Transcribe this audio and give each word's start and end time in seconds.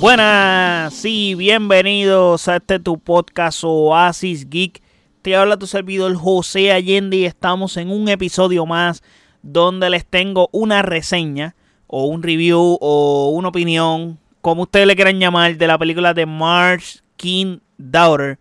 Buenas, 0.00 0.94
sí, 0.94 1.34
bienvenidos 1.34 2.48
a 2.48 2.56
este 2.56 2.78
tu 2.80 2.98
podcast 2.98 3.62
Oasis 3.64 4.48
Geek. 4.48 4.80
Te 5.20 5.36
habla 5.36 5.58
tu 5.58 5.66
servidor 5.66 6.14
José 6.14 6.72
Allende 6.72 7.18
y 7.18 7.26
estamos 7.26 7.76
en 7.76 7.90
un 7.90 8.08
episodio 8.08 8.64
más 8.64 9.02
donde 9.42 9.90
les 9.90 10.06
tengo 10.06 10.48
una 10.52 10.80
reseña 10.80 11.54
o 11.86 12.06
un 12.06 12.22
review 12.22 12.78
o 12.80 13.28
una 13.34 13.48
opinión, 13.48 14.18
como 14.40 14.62
ustedes 14.62 14.86
le 14.86 14.96
quieran 14.96 15.20
llamar, 15.20 15.58
de 15.58 15.66
la 15.66 15.76
película 15.76 16.14
de 16.14 16.24
March 16.24 17.02
King 17.16 17.58
Daughter. 17.76 18.38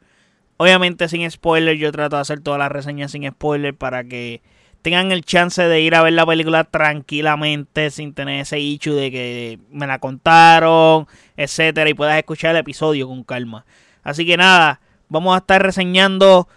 Obviamente 0.55 1.09
sin 1.09 1.29
spoiler, 1.29 1.75
yo 1.75 1.91
trato 1.91 2.15
de 2.15 2.21
hacer 2.21 2.39
todas 2.39 2.59
las 2.59 2.71
reseñas 2.71 3.11
sin 3.11 3.29
spoiler 3.29 3.75
para 3.75 4.05
que 4.05 4.41
tengan 4.81 5.11
el 5.11 5.23
chance 5.23 5.61
de 5.61 5.81
ir 5.81 5.95
a 5.95 6.03
ver 6.03 6.13
la 6.13 6.25
película 6.25 6.63
tranquilamente, 6.63 7.91
sin 7.91 8.13
tener 8.13 8.41
ese 8.41 8.59
issue 8.59 8.93
de 8.93 9.11
que 9.11 9.59
me 9.71 9.87
la 9.87 9.99
contaron, 9.99 11.07
etcétera, 11.37 11.89
y 11.89 11.93
puedas 11.93 12.17
escuchar 12.17 12.51
el 12.51 12.61
episodio 12.61 13.07
con 13.07 13.23
calma. 13.23 13.65
Así 14.03 14.25
que 14.25 14.37
nada, 14.37 14.79
vamos 15.09 15.35
a 15.35 15.39
estar 15.39 15.61
reseñando 15.61 16.47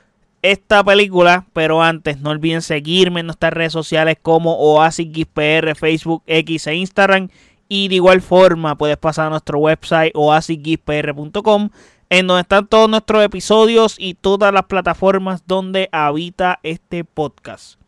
esta 0.42 0.82
película, 0.82 1.46
pero 1.52 1.82
antes 1.82 2.20
no 2.20 2.30
olviden 2.30 2.62
seguirme 2.62 3.20
en 3.20 3.26
nuestras 3.26 3.52
redes 3.52 3.72
sociales 3.72 4.16
como 4.20 4.56
OasisGizPR, 4.56 5.74
Facebook, 5.76 6.22
X 6.26 6.66
e 6.66 6.74
Instagram. 6.74 7.28
Y 7.68 7.88
de 7.88 7.94
igual 7.94 8.20
forma 8.20 8.76
puedes 8.76 8.98
pasar 8.98 9.28
a 9.28 9.30
nuestro 9.30 9.58
website 9.58 10.12
oasisgizpr.com 10.14 11.70
en 12.10 12.26
donde 12.26 12.42
están 12.42 12.66
todos 12.66 12.90
nuestros 12.90 13.24
episodios 13.24 13.96
y 13.98 14.12
todas 14.12 14.52
las 14.52 14.64
plataformas 14.64 15.44
donde 15.46 15.88
habita 15.92 16.60
este 16.62 17.04
podcast. 17.04 17.81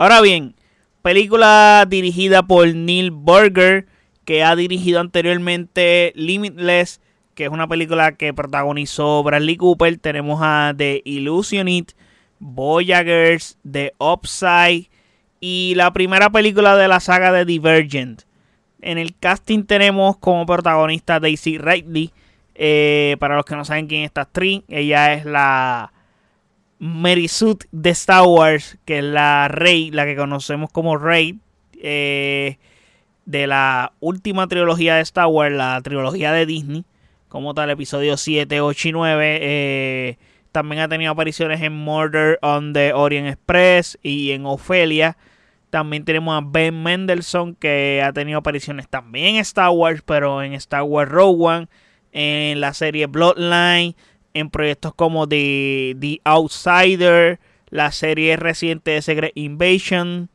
Ahora 0.00 0.22
bien, 0.22 0.54
película 1.02 1.84
dirigida 1.86 2.42
por 2.42 2.74
Neil 2.74 3.10
Burger, 3.10 3.84
que 4.24 4.42
ha 4.42 4.56
dirigido 4.56 4.98
anteriormente 4.98 6.14
Limitless, 6.16 7.02
que 7.34 7.44
es 7.44 7.50
una 7.50 7.68
película 7.68 8.12
que 8.12 8.32
protagonizó 8.32 9.22
Bradley 9.22 9.58
Cooper. 9.58 9.98
Tenemos 9.98 10.40
a 10.42 10.72
The 10.74 11.02
Illusionist, 11.04 11.90
Voyagers, 12.38 13.58
The 13.70 13.92
Upside 13.98 14.88
y 15.38 15.74
la 15.76 15.92
primera 15.92 16.30
película 16.30 16.78
de 16.78 16.88
la 16.88 17.00
saga 17.00 17.30
de 17.30 17.44
Divergent. 17.44 18.22
En 18.80 18.96
el 18.96 19.14
casting 19.14 19.64
tenemos 19.64 20.16
como 20.16 20.46
protagonista 20.46 21.20
Daisy 21.20 21.58
Ridley. 21.58 22.10
Eh, 22.54 23.18
para 23.20 23.36
los 23.36 23.44
que 23.44 23.54
no 23.54 23.66
saben 23.66 23.86
quién 23.86 24.00
es 24.00 24.06
esta 24.06 24.30
ella 24.68 25.12
es 25.12 25.26
la 25.26 25.92
Mary 26.80 27.28
Sue 27.28 27.56
de 27.72 27.90
Star 27.90 28.24
Wars, 28.24 28.78
que 28.86 28.98
es 28.98 29.04
la 29.04 29.48
Rey, 29.48 29.90
la 29.90 30.06
que 30.06 30.16
conocemos 30.16 30.72
como 30.72 30.96
Rey, 30.96 31.38
eh, 31.74 32.56
de 33.26 33.46
la 33.46 33.92
última 34.00 34.48
trilogía 34.48 34.96
de 34.96 35.02
Star 35.02 35.26
Wars, 35.26 35.54
la 35.54 35.78
trilogía 35.82 36.32
de 36.32 36.46
Disney, 36.46 36.86
como 37.28 37.52
tal, 37.52 37.68
episodio 37.68 38.16
7, 38.16 38.62
8 38.62 38.88
y 38.88 38.92
9. 38.92 39.38
Eh, 39.42 40.18
también 40.52 40.80
ha 40.80 40.88
tenido 40.88 41.12
apariciones 41.12 41.60
en 41.60 41.74
Murder 41.74 42.38
on 42.40 42.72
the 42.72 42.94
Orient 42.94 43.28
Express 43.28 43.98
y 44.02 44.30
en 44.30 44.46
Ophelia. 44.46 45.18
También 45.68 46.06
tenemos 46.06 46.34
a 46.34 46.44
Ben 46.44 46.82
Mendelssohn, 46.82 47.56
que 47.56 48.02
ha 48.02 48.14
tenido 48.14 48.38
apariciones 48.38 48.88
también 48.88 49.34
en 49.34 49.42
Star 49.42 49.68
Wars, 49.68 50.02
pero 50.02 50.42
en 50.42 50.54
Star 50.54 50.82
Wars 50.84 51.10
Rogue 51.10 51.44
One, 51.44 51.68
en 52.12 52.58
la 52.62 52.72
serie 52.72 53.04
Bloodline 53.04 53.94
en 54.34 54.50
proyectos 54.50 54.94
como 54.94 55.28
The, 55.28 55.96
The 56.00 56.20
Outsider, 56.24 57.40
la 57.68 57.92
serie 57.92 58.36
reciente 58.36 58.92
de 58.92 59.02
Secret 59.02 59.32
Invasion, 59.34 60.28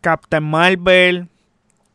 Captain 0.00 0.42
Marvel, 0.42 1.28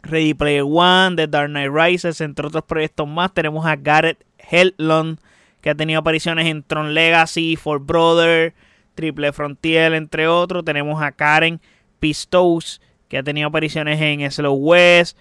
Ready 0.04 0.34
Player 0.34 0.64
One, 0.64 1.16
The 1.16 1.28
Dark 1.28 1.50
Knight 1.50 1.72
Rises, 1.72 2.22
entre 2.22 2.48
otros 2.48 2.64
proyectos 2.64 3.08
más. 3.08 3.34
Tenemos 3.34 3.66
a 3.66 3.76
Gareth 3.76 4.24
Hedlund, 4.38 5.20
que 5.62 5.70
ha 5.70 5.76
tenido 5.76 6.00
apariciones 6.00 6.48
en 6.48 6.64
Tron 6.64 6.94
Legacy, 6.94 7.56
For 7.56 7.80
Brother, 7.80 8.54
Triple 8.96 9.32
Frontier, 9.34 9.94
entre 9.94 10.28
otros. 10.28 10.64
Tenemos 10.64 11.02
a 11.02 11.12
Karen 11.12 11.60
Pistos, 12.00 12.82
que 13.08 13.18
ha 13.18 13.24
tenido 13.24 13.48
apariciones 13.48 14.00
en 14.02 14.30
Slow 14.32 14.54
West, 14.54 15.18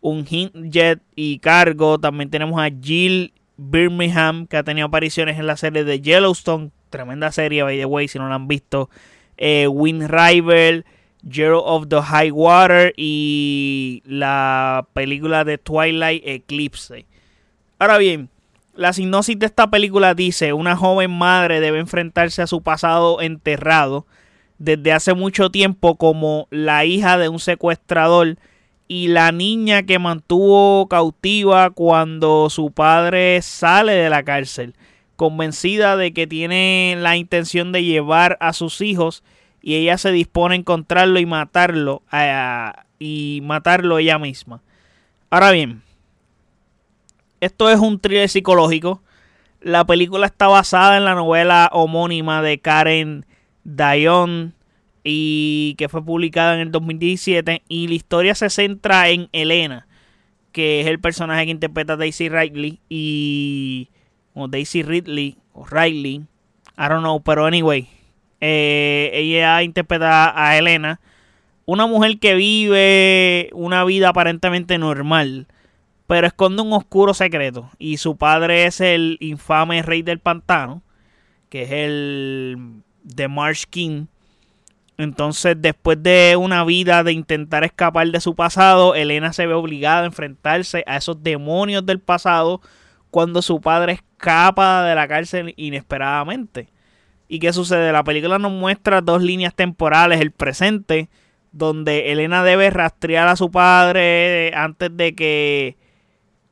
Un 0.00 0.24
Jet 0.24 1.00
y 1.16 1.38
Cargo. 1.40 1.98
También 1.98 2.30
tenemos 2.30 2.60
a 2.60 2.70
Jill 2.70 3.32
Birmingham, 3.58 4.46
que 4.46 4.56
ha 4.56 4.62
tenido 4.62 4.86
apariciones 4.86 5.38
en 5.38 5.46
la 5.46 5.56
serie 5.56 5.84
de 5.84 6.00
Yellowstone, 6.00 6.70
tremenda 6.88 7.30
serie, 7.32 7.62
by 7.62 7.76
the 7.76 7.84
way, 7.84 8.08
si 8.08 8.18
no 8.18 8.28
la 8.28 8.36
han 8.36 8.48
visto. 8.48 8.88
Eh, 9.36 9.68
Wind 9.68 10.08
Rival, 10.08 10.86
Zero 11.30 11.62
of 11.64 11.88
the 11.88 12.00
High 12.00 12.30
Water 12.30 12.94
y 12.96 14.02
la 14.06 14.86
película 14.94 15.44
de 15.44 15.58
Twilight 15.58 16.22
Eclipse. 16.24 17.06
Ahora 17.78 17.98
bien, 17.98 18.30
la 18.74 18.92
sinopsis 18.92 19.38
de 19.38 19.46
esta 19.46 19.68
película 19.68 20.14
dice, 20.14 20.52
una 20.52 20.76
joven 20.76 21.10
madre 21.10 21.60
debe 21.60 21.80
enfrentarse 21.80 22.42
a 22.42 22.46
su 22.46 22.62
pasado 22.62 23.20
enterrado 23.20 24.06
desde 24.58 24.92
hace 24.92 25.14
mucho 25.14 25.50
tiempo 25.50 25.96
como 25.96 26.46
la 26.50 26.84
hija 26.84 27.18
de 27.18 27.28
un 27.28 27.40
secuestrador 27.40 28.38
y 28.88 29.08
la 29.08 29.30
niña 29.32 29.82
que 29.82 29.98
mantuvo 29.98 30.88
cautiva 30.88 31.70
cuando 31.70 32.48
su 32.48 32.72
padre 32.72 33.40
sale 33.42 33.92
de 33.92 34.08
la 34.08 34.22
cárcel, 34.22 34.74
convencida 35.16 35.96
de 35.98 36.14
que 36.14 36.26
tiene 36.26 36.96
la 36.98 37.16
intención 37.16 37.70
de 37.70 37.84
llevar 37.84 38.38
a 38.40 38.54
sus 38.54 38.80
hijos 38.80 39.22
y 39.60 39.74
ella 39.74 39.98
se 39.98 40.10
dispone 40.10 40.54
a 40.54 40.58
encontrarlo 40.58 41.18
y 41.18 41.26
matarlo 41.26 42.02
y 42.98 43.40
matarlo 43.42 43.98
ella 43.98 44.18
misma. 44.18 44.62
Ahora 45.28 45.50
bien, 45.50 45.82
esto 47.40 47.68
es 47.68 47.78
un 47.78 48.00
thriller 48.00 48.28
psicológico. 48.28 49.02
La 49.60 49.84
película 49.84 50.26
está 50.26 50.48
basada 50.48 50.96
en 50.96 51.04
la 51.04 51.14
novela 51.14 51.68
homónima 51.72 52.40
de 52.40 52.58
Karen 52.58 53.26
Dayon 53.64 54.54
y 55.10 55.74
que 55.78 55.88
fue 55.88 56.04
publicada 56.04 56.54
en 56.54 56.60
el 56.60 56.70
2017 56.70 57.62
y 57.66 57.88
la 57.88 57.94
historia 57.94 58.34
se 58.34 58.50
centra 58.50 59.08
en 59.08 59.30
Elena, 59.32 59.86
que 60.52 60.82
es 60.82 60.86
el 60.86 61.00
personaje 61.00 61.46
que 61.46 61.50
interpreta 61.50 61.96
Daisy 61.96 62.28
Ridley 62.28 62.80
y 62.90 63.88
o 64.34 64.48
Daisy 64.48 64.82
Ridley 64.82 65.38
o 65.54 65.64
Ridley, 65.64 66.26
I 66.76 66.88
don't 66.88 67.00
know, 67.00 67.22
pero 67.22 67.46
anyway, 67.46 67.88
eh, 68.42 69.10
ella 69.14 69.62
interpreta 69.62 70.32
a 70.36 70.58
Elena, 70.58 71.00
una 71.64 71.86
mujer 71.86 72.18
que 72.18 72.34
vive 72.34 73.48
una 73.54 73.84
vida 73.84 74.10
aparentemente 74.10 74.76
normal, 74.76 75.46
pero 76.06 76.26
esconde 76.26 76.60
un 76.60 76.72
oscuro 76.74 77.14
secreto 77.14 77.70
y 77.78 77.96
su 77.96 78.18
padre 78.18 78.66
es 78.66 78.82
el 78.82 79.16
infame 79.20 79.80
rey 79.80 80.02
del 80.02 80.18
pantano, 80.18 80.82
que 81.48 81.62
es 81.62 81.70
el 81.72 82.82
The 83.14 83.28
Marsh 83.28 83.64
King 83.70 84.06
entonces, 84.98 85.54
después 85.56 86.02
de 86.02 86.36
una 86.36 86.64
vida 86.64 87.04
de 87.04 87.12
intentar 87.12 87.62
escapar 87.62 88.08
de 88.08 88.20
su 88.20 88.34
pasado, 88.34 88.96
Elena 88.96 89.32
se 89.32 89.46
ve 89.46 89.54
obligada 89.54 90.02
a 90.02 90.06
enfrentarse 90.06 90.82
a 90.88 90.96
esos 90.96 91.22
demonios 91.22 91.86
del 91.86 92.00
pasado 92.00 92.60
cuando 93.12 93.40
su 93.40 93.60
padre 93.60 93.92
escapa 93.92 94.82
de 94.82 94.96
la 94.96 95.06
cárcel 95.06 95.54
inesperadamente. 95.56 96.68
¿Y 97.28 97.38
qué 97.38 97.52
sucede? 97.52 97.92
La 97.92 98.02
película 98.02 98.40
nos 98.40 98.50
muestra 98.50 99.00
dos 99.00 99.22
líneas 99.22 99.54
temporales, 99.54 100.20
el 100.20 100.32
presente, 100.32 101.08
donde 101.52 102.10
Elena 102.10 102.42
debe 102.42 102.68
rastrear 102.70 103.28
a 103.28 103.36
su 103.36 103.52
padre 103.52 104.52
antes 104.52 104.96
de 104.96 105.14
que 105.14 105.76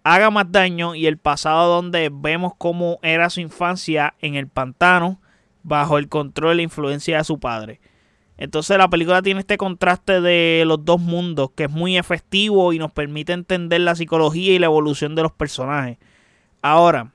haga 0.04 0.30
más 0.30 0.52
daño, 0.52 0.94
y 0.94 1.06
el 1.06 1.18
pasado 1.18 1.74
donde 1.74 2.10
vemos 2.12 2.52
cómo 2.56 3.00
era 3.02 3.28
su 3.28 3.40
infancia 3.40 4.14
en 4.20 4.36
el 4.36 4.46
pantano, 4.46 5.20
bajo 5.64 5.98
el 5.98 6.08
control 6.08 6.60
e 6.60 6.62
influencia 6.62 7.18
de 7.18 7.24
su 7.24 7.40
padre. 7.40 7.80
Entonces 8.38 8.76
la 8.76 8.88
película 8.88 9.22
tiene 9.22 9.40
este 9.40 9.56
contraste 9.56 10.20
de 10.20 10.64
los 10.66 10.84
dos 10.84 11.00
mundos 11.00 11.50
que 11.54 11.64
es 11.64 11.70
muy 11.70 11.96
efectivo 11.96 12.72
y 12.72 12.78
nos 12.78 12.92
permite 12.92 13.32
entender 13.32 13.80
la 13.80 13.94
psicología 13.94 14.54
y 14.54 14.58
la 14.58 14.66
evolución 14.66 15.14
de 15.14 15.22
los 15.22 15.32
personajes. 15.32 15.98
Ahora, 16.60 17.12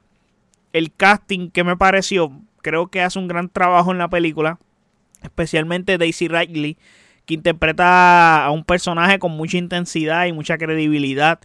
el 0.73 0.91
casting 0.91 1.50
que 1.50 1.63
me 1.63 1.77
pareció, 1.77 2.31
creo 2.62 2.88
que 2.88 3.01
hace 3.01 3.19
un 3.19 3.27
gran 3.27 3.50
trabajo 3.50 3.91
en 3.91 4.00
la 4.00 4.09
película, 4.09 4.59
especialmente 5.21 5.97
Daisy 5.97 6.27
Ridley, 6.27 6.77
que 7.25 7.35
interpreta 7.35 8.44
a 8.44 8.51
un 8.51 8.63
personaje 8.63 9.19
con 9.19 9.31
mucha 9.31 9.57
intensidad 9.57 10.25
y 10.25 10.33
mucha 10.33 10.57
credibilidad. 10.57 11.39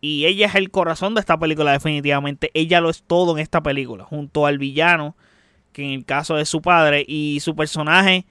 Y 0.00 0.26
ella 0.26 0.46
es 0.46 0.54
el 0.56 0.70
corazón 0.70 1.14
de 1.14 1.20
esta 1.20 1.38
película 1.38 1.72
definitivamente. 1.72 2.50
Ella 2.52 2.80
lo 2.80 2.90
es 2.90 3.04
todo 3.04 3.36
en 3.36 3.42
esta 3.42 3.62
película, 3.62 4.04
junto 4.04 4.46
al 4.46 4.58
villano, 4.58 5.16
que 5.72 5.84
en 5.84 5.90
el 5.92 6.04
caso 6.04 6.34
de 6.34 6.44
su 6.44 6.60
padre, 6.62 7.04
y 7.06 7.38
su 7.40 7.54
personaje 7.54 8.26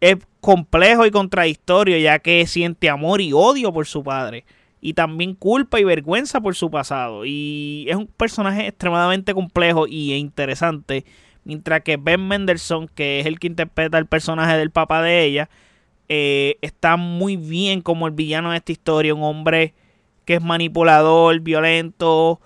es 0.00 0.16
complejo 0.40 1.06
y 1.06 1.10
contradictorio 1.10 1.98
ya 1.98 2.18
que 2.18 2.46
siente 2.46 2.88
amor 2.88 3.20
y 3.20 3.32
odio 3.32 3.72
por 3.72 3.86
su 3.86 4.02
padre 4.02 4.44
y 4.80 4.94
también 4.94 5.34
culpa 5.34 5.80
y 5.80 5.84
vergüenza 5.84 6.40
por 6.40 6.54
su 6.54 6.70
pasado. 6.70 7.24
Y 7.24 7.86
es 7.88 7.96
un 7.96 8.06
personaje 8.06 8.68
extremadamente 8.68 9.34
complejo 9.34 9.86
y 9.88 10.14
interesante 10.14 11.04
mientras 11.44 11.82
que 11.82 11.96
Ben 11.96 12.26
Mendelssohn 12.28 12.88
que 12.88 13.20
es 13.20 13.26
el 13.26 13.38
que 13.38 13.46
interpreta 13.46 13.98
el 13.98 14.06
personaje 14.06 14.56
del 14.56 14.70
papá 14.70 15.02
de 15.02 15.24
ella 15.24 15.48
eh, 16.08 16.58
está 16.60 16.96
muy 16.96 17.36
bien 17.36 17.80
como 17.80 18.06
el 18.06 18.12
villano 18.12 18.50
de 18.50 18.58
esta 18.58 18.72
historia 18.72 19.14
un 19.14 19.22
hombre 19.22 19.74
que 20.24 20.34
es 20.34 20.42
manipulador 20.42 21.40
violento 21.40 22.40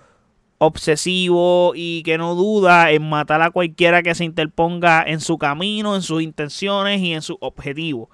obsesivo 0.65 1.73
y 1.75 2.03
que 2.03 2.17
no 2.17 2.35
duda 2.35 2.91
en 2.91 3.07
matar 3.07 3.41
a 3.41 3.51
cualquiera 3.51 4.03
que 4.03 4.15
se 4.15 4.25
interponga 4.25 5.03
en 5.05 5.19
su 5.19 5.37
camino, 5.37 5.95
en 5.95 6.01
sus 6.01 6.21
intenciones 6.21 7.01
y 7.01 7.13
en 7.13 7.21
sus 7.21 7.37
objetivos. 7.39 8.09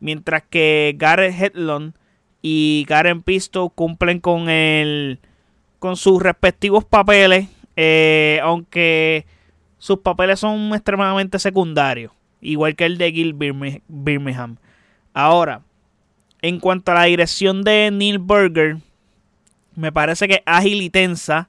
Mientras 0.00 0.42
que 0.48 0.94
Gareth 0.96 1.40
Hedlund 1.40 1.94
y 2.42 2.84
Karen 2.86 3.22
Pisto 3.22 3.68
cumplen 3.70 4.20
con 4.20 4.48
el 4.48 5.20
con 5.78 5.96
sus 5.96 6.20
respectivos 6.22 6.84
papeles, 6.84 7.48
eh, 7.76 8.40
aunque 8.42 9.26
sus 9.78 9.98
papeles 9.98 10.40
son 10.40 10.74
extremadamente 10.74 11.38
secundarios, 11.38 12.12
igual 12.40 12.74
que 12.74 12.84
el 12.84 12.98
de 12.98 13.12
Gil 13.12 13.34
Birmingham. 13.34 14.56
Ahora, 15.14 15.62
en 16.42 16.58
cuanto 16.58 16.92
a 16.92 16.94
la 16.94 17.04
dirección 17.04 17.62
de 17.62 17.90
Neil 17.92 18.18
Burger, 18.18 18.78
me 19.76 19.92
parece 19.92 20.26
que 20.26 20.42
ágil 20.46 20.82
y 20.82 20.90
tensa 20.90 21.48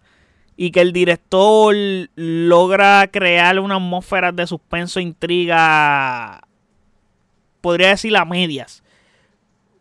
y 0.61 0.71
que 0.71 0.81
el 0.81 0.91
director 0.91 1.73
logra 2.17 3.07
crear 3.09 3.61
una 3.61 3.75
atmósfera 3.75 4.33
de 4.33 4.45
suspenso 4.45 4.99
intriga, 4.99 6.41
podría 7.61 7.87
decir 7.87 8.17
a 8.17 8.25
medias. 8.25 8.83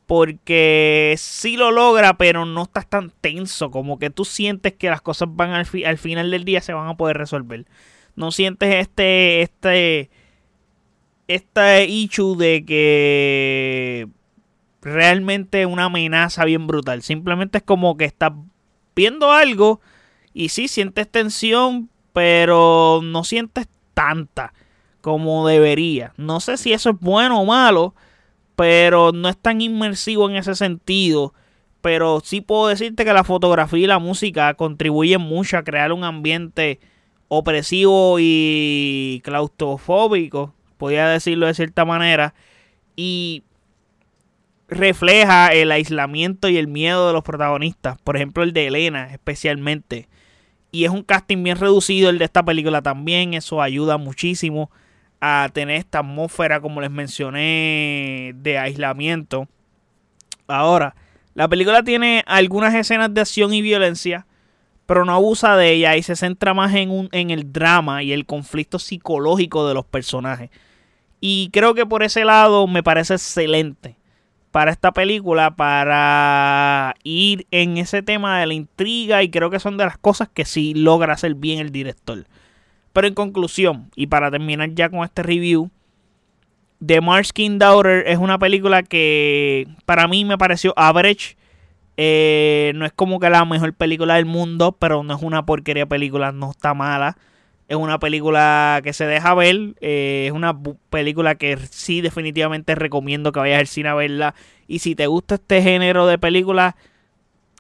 Porque 0.07 1.17
sí 1.19 1.57
lo 1.57 1.73
logra, 1.73 2.17
pero 2.17 2.47
no 2.47 2.63
estás 2.63 2.89
tan 2.89 3.11
tenso. 3.11 3.73
Como 3.73 3.99
que 3.99 4.11
tú 4.11 4.25
sientes 4.25 4.73
que 4.73 4.89
las 4.89 5.01
cosas 5.01 5.29
van 5.33 5.51
al, 5.51 5.67
al 5.85 5.99
final 5.99 6.31
del 6.31 6.45
día 6.45 6.61
se 6.61 6.73
van 6.73 6.87
a 6.87 6.97
poder 6.97 7.19
resolver. 7.19 7.67
No 8.15 8.31
sientes 8.31 8.73
este, 8.77 9.43
este, 9.43 10.11
este 11.27 11.87
issue 11.87 12.37
de 12.37 12.65
que 12.65 14.09
realmente 14.81 15.67
una 15.67 15.87
amenaza 15.87 16.45
bien 16.45 16.69
brutal. 16.69 17.03
Simplemente 17.03 17.59
es 17.59 17.65
como 17.65 17.97
que 17.97 18.05
estás 18.05 18.31
viendo 18.95 19.33
algo 19.33 19.81
y 20.39 20.51
sí, 20.51 20.69
sientes 20.69 21.11
tensión, 21.11 21.91
pero 22.13 23.01
no 23.03 23.25
sientes 23.25 23.67
tanta 23.93 24.53
como 25.01 25.49
debería. 25.49 26.13
No 26.17 26.39
sé 26.39 26.57
si 26.57 26.73
eso 26.73 26.91
es 26.91 27.01
bueno 27.01 27.41
o 27.41 27.45
malo, 27.45 27.93
pero 28.55 29.11
no 29.11 29.29
es 29.29 29.37
tan 29.37 29.61
inmersivo 29.61 30.31
en 30.31 30.37
ese 30.37 30.55
sentido. 30.55 31.35
Pero 31.81 32.21
sí 32.23 32.41
puedo 32.41 32.69
decirte 32.69 33.05
que 33.05 33.13
la 33.13 33.25
fotografía 33.25 33.81
y 33.81 33.87
la 33.89 33.99
música 33.99 34.55
contribuyen 34.55 35.21
mucho 35.21 35.59
a 35.59 35.65
crear 35.65 35.91
un 35.91 36.05
ambiente 36.05 36.79
opresivo 37.27 38.19
y 38.21 39.21
claustrofóbico, 39.25 40.55
podría 40.77 41.09
decirlo 41.09 41.47
de 41.47 41.55
cierta 41.55 41.85
manera, 41.85 42.33
y 42.95 43.43
refleja 44.69 45.49
el 45.49 45.73
aislamiento 45.73 46.49
y 46.49 46.59
el 46.59 46.69
miedo 46.69 47.09
de 47.09 47.13
los 47.13 47.25
protagonistas, 47.25 48.01
por 48.03 48.15
ejemplo 48.15 48.45
el 48.45 48.53
de 48.53 48.69
Elena 48.69 49.13
especialmente, 49.13 50.07
y 50.71 50.85
es 50.85 50.91
un 50.91 51.03
casting 51.03 51.43
bien 51.43 51.57
reducido 51.57 52.11
el 52.11 52.19
de 52.19 52.25
esta 52.25 52.43
película 52.43 52.83
también. 52.83 53.35
Eso 53.35 53.63
ayuda 53.63 53.97
muchísimo 53.97 54.71
a 55.21 55.49
tener 55.53 55.77
esta 55.77 56.01
atmósfera, 56.01 56.61
como 56.61 56.81
les 56.81 56.91
mencioné, 56.91 58.33
de 58.37 58.59
aislamiento. 58.59 59.49
Ahora, 60.47 60.95
la 61.35 61.49
película 61.49 61.83
tiene 61.83 62.25
algunas 62.27 62.75
escenas 62.75 63.13
de 63.13 63.21
acción 63.21 63.53
y 63.53 63.63
violencia, 63.63 64.27
pero 64.87 65.05
no 65.05 65.13
abusa 65.13 65.57
de 65.57 65.73
ella 65.73 65.97
y 65.97 66.03
se 66.03 66.17
centra 66.17 66.55
más 66.55 66.75
en, 66.75 66.91
un, 66.91 67.09
en 67.13 67.31
el 67.31 67.53
drama 67.53 68.03
y 68.03 68.13
el 68.13 68.27
conflicto 68.27 68.79
psicológico 68.79 69.69
de 69.69 69.75
los 69.75 69.85
personajes. 69.85 70.51
Y 71.21 71.51
creo 71.53 71.75
que 71.75 71.85
por 71.85 72.03
ese 72.03 72.25
lado 72.25 72.67
me 72.67 72.83
parece 72.83 73.15
excelente 73.15 73.98
para 74.51 74.71
esta 74.71 74.93
película 74.93 75.55
para 75.57 76.95
ir 77.03 77.47
en 77.51 77.79
ese 77.79 78.03
tema 78.03 78.41
de 78.41 78.47
la 78.47 78.55
intriga 78.55 79.23
y 79.23 79.31
creo 79.31 79.51
que 79.51 79.61
son 79.61 79.77
de 79.77 79.85
las 79.85 79.99
cosas 79.99 80.29
que 80.29 80.45
sí 80.45 80.75
logra 80.75 81.15
hacer 81.15 81.35
bien 81.35 81.59
el 81.59 81.71
director. 81.71 82.27
Pero 82.93 83.07
en 83.07 83.15
conclusión, 83.15 83.91
y 83.95 84.07
para 84.07 84.31
terminar 84.31 84.71
ya 84.75 84.89
con 84.89 85.05
este 85.05 85.23
review, 85.23 85.71
The 86.85 87.01
King 87.35 87.59
Daughter 87.59 88.05
es 88.07 88.19
una 88.19 88.39
película 88.39 88.83
que 88.83 89.67
para 89.85 90.09
mí 90.09 90.25
me 90.25 90.39
pareció 90.39 90.73
average. 90.77 91.37
Eh, 91.97 92.73
no 92.77 92.87
es 92.87 92.93
como 92.93 93.19
que 93.19 93.29
la 93.29 93.45
mejor 93.45 93.75
película 93.75 94.15
del 94.15 94.27
mundo, 94.27 94.77
pero 94.79 95.03
no 95.03 95.17
es 95.17 95.23
una 95.23 95.45
porquería 95.45 95.87
película, 95.87 96.31
no 96.31 96.51
está 96.53 96.75
mala. 96.75 97.17
Es 97.69 97.77
una 97.77 97.99
película 97.99 98.81
que 98.83 98.95
se 98.95 99.07
deja 99.07 99.35
ver. 99.35 99.75
Eh, 99.81 100.25
es 100.27 100.33
una 100.33 100.59
película 100.91 101.35
que 101.35 101.59
sí 101.71 102.01
definitivamente 102.01 102.75
recomiendo 102.75 103.31
que 103.31 103.41
vayas 103.41 103.61
al 103.61 103.67
cine 103.67 103.91
a 103.91 103.95
verla. 103.95 104.35
Y 104.67 104.79
si 104.79 104.95
te 104.95 105.07
gusta 105.07 105.35
este 105.35 105.63
género 105.63 106.07
de 106.07 106.17
películas, 106.17 106.75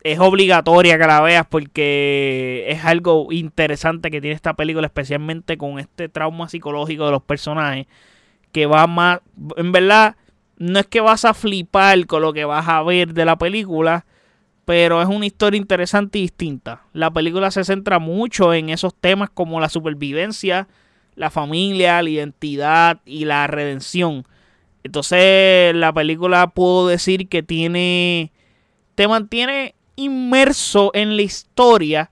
es 0.02 0.18
obligatoria 0.18 0.98
que 0.98 1.06
la 1.06 1.20
veas 1.20 1.46
porque 1.46 2.64
es 2.68 2.84
algo 2.86 3.28
interesante 3.32 4.10
que 4.10 4.22
tiene 4.22 4.34
esta 4.34 4.54
película, 4.54 4.86
especialmente 4.86 5.58
con 5.58 5.78
este 5.78 6.08
trauma 6.08 6.48
psicológico 6.48 7.04
de 7.04 7.12
los 7.12 7.22
personajes. 7.22 7.86
Que 8.50 8.64
va 8.64 8.86
más... 8.86 9.20
En 9.58 9.72
verdad, 9.72 10.16
no 10.56 10.78
es 10.78 10.86
que 10.86 11.02
vas 11.02 11.26
a 11.26 11.34
flipar 11.34 12.06
con 12.06 12.22
lo 12.22 12.32
que 12.32 12.46
vas 12.46 12.66
a 12.66 12.82
ver 12.82 13.12
de 13.12 13.26
la 13.26 13.36
película 13.36 14.06
pero 14.68 15.00
es 15.00 15.08
una 15.08 15.24
historia 15.24 15.56
interesante 15.56 16.18
y 16.18 16.22
distinta. 16.22 16.82
La 16.92 17.10
película 17.10 17.50
se 17.50 17.64
centra 17.64 17.98
mucho 17.98 18.52
en 18.52 18.68
esos 18.68 18.94
temas 18.94 19.30
como 19.30 19.60
la 19.60 19.70
supervivencia, 19.70 20.68
la 21.14 21.30
familia, 21.30 22.02
la 22.02 22.10
identidad 22.10 23.00
y 23.06 23.24
la 23.24 23.46
redención. 23.46 24.26
Entonces 24.82 25.74
la 25.74 25.90
película 25.94 26.48
puedo 26.48 26.86
decir 26.86 27.30
que 27.30 27.42
tiene, 27.42 28.30
te 28.94 29.08
mantiene 29.08 29.74
inmerso 29.96 30.90
en 30.92 31.16
la 31.16 31.22
historia, 31.22 32.10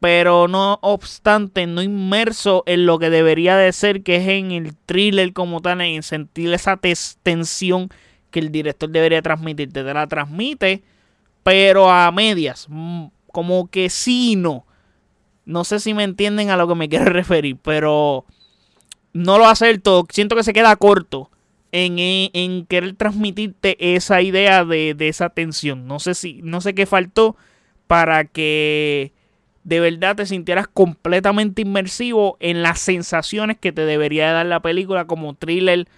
pero 0.00 0.48
no 0.48 0.80
obstante, 0.82 1.68
no 1.68 1.84
inmerso 1.84 2.64
en 2.66 2.84
lo 2.84 2.98
que 2.98 3.10
debería 3.10 3.56
de 3.56 3.72
ser, 3.72 4.02
que 4.02 4.16
es 4.16 4.26
en 4.26 4.50
el 4.50 4.74
thriller 4.86 5.32
como 5.32 5.60
tal, 5.60 5.82
en 5.82 6.02
sentir 6.02 6.52
esa 6.52 6.80
tensión 7.22 7.90
que 8.32 8.40
el 8.40 8.50
director 8.50 8.90
debería 8.90 9.22
transmitirte. 9.22 9.84
Te 9.84 9.94
la 9.94 10.08
transmite 10.08 10.82
pero 11.50 11.90
a 11.90 12.12
medias, 12.12 12.66
mm, 12.68 13.06
como 13.32 13.68
que 13.68 13.90
sí 13.90 14.36
no. 14.36 14.64
No 15.44 15.64
sé 15.64 15.80
si 15.80 15.94
me 15.94 16.04
entienden 16.04 16.48
a 16.50 16.56
lo 16.56 16.68
que 16.68 16.76
me 16.76 16.88
quiero 16.88 17.06
referir, 17.06 17.56
pero 17.60 18.24
no 19.12 19.36
lo 19.36 19.48
hace 19.48 19.76
todo. 19.78 20.06
Siento 20.12 20.36
que 20.36 20.44
se 20.44 20.52
queda 20.52 20.76
corto 20.76 21.28
en, 21.72 21.96
en 21.98 22.66
querer 22.66 22.94
transmitirte 22.94 23.96
esa 23.96 24.22
idea 24.22 24.64
de, 24.64 24.94
de, 24.94 25.08
esa 25.08 25.30
tensión. 25.30 25.88
No 25.88 25.98
sé 25.98 26.14
si, 26.14 26.40
no 26.44 26.60
sé 26.60 26.72
qué 26.72 26.86
faltó 26.86 27.36
para 27.88 28.26
que 28.26 29.12
de 29.64 29.80
verdad 29.80 30.14
te 30.14 30.26
sintieras 30.26 30.68
completamente 30.68 31.62
inmersivo 31.62 32.36
en 32.38 32.62
las 32.62 32.78
sensaciones 32.78 33.58
que 33.58 33.72
te 33.72 33.86
debería 33.86 34.30
dar 34.30 34.46
la 34.46 34.62
película 34.62 35.08
como 35.08 35.34
thriller 35.34 35.88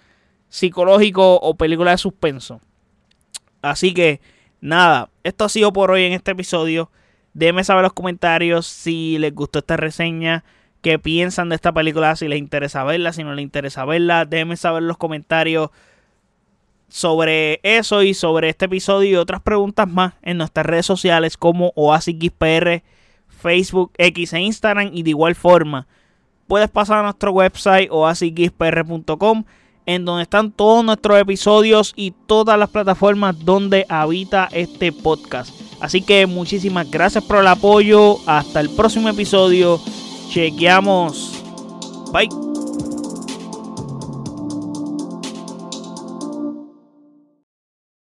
psicológico 0.49 1.35
o 1.37 1.56
película 1.56 1.90
de 1.90 1.99
suspenso. 1.99 2.62
Así 3.61 3.92
que 3.92 4.23
Nada, 4.62 5.11
esto 5.25 5.45
ha 5.45 5.49
sido 5.49 5.73
por 5.73 5.90
hoy 5.90 6.04
en 6.04 6.12
este 6.12 6.31
episodio. 6.31 6.88
Déjenme 7.35 7.64
saber 7.64 7.81
en 7.81 7.85
los 7.85 7.92
comentarios 7.92 8.64
si 8.66 9.19
les 9.19 9.35
gustó 9.35 9.59
esta 9.59 9.76
reseña, 9.76 10.45
qué 10.83 11.00
piensan 11.00 11.49
de 11.49 11.57
esta 11.57 11.73
película, 11.73 12.14
si 12.14 12.28
les 12.28 12.38
interesa 12.38 12.85
verla, 12.85 13.12
si 13.12 13.25
no 13.25 13.35
les 13.35 13.42
interesa 13.42 13.85
verla. 13.85 14.25
Déjenme 14.25 14.57
saber 14.57 14.83
en 14.83 14.88
los 14.88 14.99
comentarios 14.99 15.71
sobre 16.88 17.59
eso 17.64 18.04
y 18.04 18.14
sobre 18.14 18.50
este 18.50 18.66
episodio 18.66 19.11
y 19.11 19.16
otras 19.16 19.42
preguntas 19.42 19.88
más 19.88 20.14
en 20.23 20.38
nuestras 20.38 20.64
redes 20.64 20.87
sociales 20.87 21.37
como 21.37 21.73
OasisXPR, 21.75 22.85
Facebook, 23.26 23.90
X 23.99 24.33
e 24.33 24.40
Instagram 24.40 24.90
y 24.92 25.02
de 25.02 25.11
igual 25.11 25.35
forma 25.35 25.88
puedes 26.47 26.71
pasar 26.71 26.99
a 26.99 27.02
nuestro 27.04 27.33
website 27.33 27.88
oasisxpr.com 27.90 29.45
en 29.86 30.04
donde 30.04 30.22
están 30.24 30.52
todos 30.52 30.84
nuestros 30.84 31.18
episodios 31.18 31.92
y 31.96 32.12
todas 32.26 32.58
las 32.58 32.70
plataformas 32.70 33.36
donde 33.44 33.86
habita 33.88 34.48
este 34.52 34.92
podcast. 34.92 35.50
Así 35.80 36.02
que 36.02 36.26
muchísimas 36.26 36.90
gracias 36.90 37.24
por 37.24 37.38
el 37.38 37.46
apoyo. 37.46 38.18
Hasta 38.26 38.60
el 38.60 38.70
próximo 38.70 39.08
episodio. 39.08 39.80
Chequeamos. 40.28 41.42
Bye. 42.12 42.51